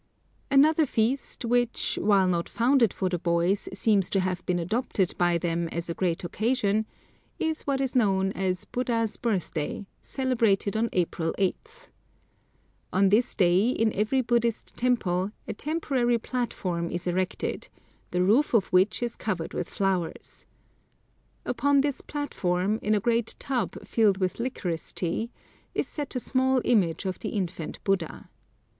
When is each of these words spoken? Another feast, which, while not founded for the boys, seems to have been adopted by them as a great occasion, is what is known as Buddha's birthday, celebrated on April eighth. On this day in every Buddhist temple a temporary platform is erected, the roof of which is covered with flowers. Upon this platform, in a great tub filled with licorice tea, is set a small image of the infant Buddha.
Another 0.49 0.87
feast, 0.87 1.45
which, 1.45 1.99
while 2.01 2.25
not 2.27 2.49
founded 2.49 2.91
for 2.91 3.07
the 3.07 3.19
boys, 3.19 3.69
seems 3.71 4.09
to 4.09 4.19
have 4.19 4.43
been 4.47 4.57
adopted 4.57 5.15
by 5.19 5.37
them 5.37 5.67
as 5.67 5.91
a 5.91 5.93
great 5.93 6.23
occasion, 6.23 6.87
is 7.37 7.67
what 7.67 7.79
is 7.79 7.95
known 7.95 8.31
as 8.31 8.65
Buddha's 8.65 9.15
birthday, 9.17 9.85
celebrated 10.01 10.75
on 10.75 10.89
April 10.91 11.35
eighth. 11.37 11.91
On 12.91 13.09
this 13.09 13.35
day 13.35 13.69
in 13.69 13.93
every 13.93 14.21
Buddhist 14.21 14.75
temple 14.75 15.33
a 15.47 15.53
temporary 15.53 16.17
platform 16.17 16.89
is 16.89 17.05
erected, 17.05 17.67
the 18.09 18.23
roof 18.23 18.55
of 18.55 18.73
which 18.73 19.03
is 19.03 19.15
covered 19.15 19.53
with 19.53 19.69
flowers. 19.69 20.47
Upon 21.45 21.81
this 21.81 22.01
platform, 22.01 22.79
in 22.81 22.95
a 22.95 22.99
great 22.99 23.35
tub 23.37 23.77
filled 23.85 24.17
with 24.17 24.39
licorice 24.39 24.93
tea, 24.93 25.29
is 25.75 25.87
set 25.87 26.15
a 26.15 26.19
small 26.19 26.59
image 26.65 27.05
of 27.05 27.19
the 27.19 27.29
infant 27.29 27.77
Buddha. 27.83 28.31